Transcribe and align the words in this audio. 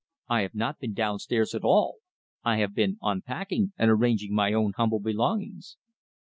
I 0.27 0.41
have 0.41 0.55
not 0.55 0.79
been 0.79 0.95
downstairs 0.95 1.53
at 1.53 1.63
all. 1.63 1.97
I 2.43 2.57
have 2.57 2.73
been 2.73 2.97
unpacking 3.03 3.73
and 3.77 3.91
arranging 3.91 4.33
my 4.33 4.51
own 4.51 4.73
humble 4.75 4.99
belongings." 4.99 5.77